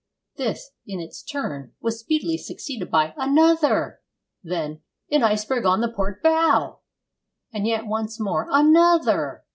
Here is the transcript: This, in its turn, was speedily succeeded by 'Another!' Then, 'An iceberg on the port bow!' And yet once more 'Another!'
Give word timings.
This, 0.35 0.71
in 0.87 0.99
its 0.99 1.21
turn, 1.21 1.73
was 1.79 1.99
speedily 1.99 2.35
succeeded 2.35 2.89
by 2.89 3.13
'Another!' 3.17 3.99
Then, 4.43 4.81
'An 5.11 5.21
iceberg 5.21 5.63
on 5.63 5.79
the 5.81 5.91
port 5.91 6.23
bow!' 6.23 6.79
And 7.53 7.67
yet 7.67 7.85
once 7.85 8.19
more 8.19 8.47
'Another!' 8.49 9.43